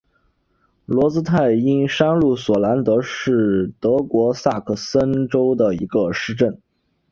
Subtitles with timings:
[0.87, 6.59] 罗茨泰因山麓索兰德是德国萨克森州的一个市镇。